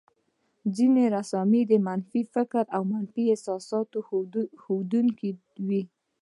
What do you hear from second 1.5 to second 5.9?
د منفي فکر او منفي احساساتو ښودونکې وې.